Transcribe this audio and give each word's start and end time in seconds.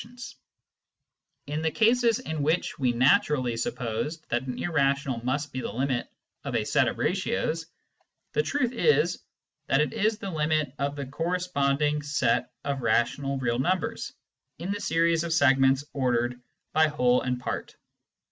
Rational, 0.03 0.15
Real, 0.15 0.15
and 0.17 0.25
Complex 0.33 1.45
Numbers 1.45 1.45
73 1.45 1.53
In 1.53 1.61
the 1.61 1.77
cases 1.77 2.31
in 2.31 2.43
which 2.43 2.79
we 2.79 2.91
naturally 2.91 3.55
supposed 3.55 4.29
that 4.29 4.41
an 4.47 4.57
irrational 4.57 5.23
must 5.23 5.53
be 5.53 5.61
the 5.61 5.71
limit 5.71 6.07
of 6.43 6.55
a 6.55 6.63
set 6.63 6.87
of 6.87 6.97
ratios, 6.97 7.67
the 8.33 8.41
truth 8.41 8.71
is 8.71 9.21
that 9.67 9.79
it 9.79 9.93
is 9.93 10.17
the 10.17 10.31
limit 10.31 10.73
of 10.79 10.95
the 10.95 11.05
corresponding 11.05 12.01
set 12.01 12.51
of 12.63 12.81
rational 12.81 13.37
real 13.37 13.59
numbers 13.59 14.11
in 14.57 14.71
the 14.71 14.81
series 14.81 15.23
of 15.23 15.31
segments 15.33 15.83
ordered 15.93 16.41
by 16.73 16.87
whole 16.87 17.21
and 17.21 17.39
part. 17.39 17.75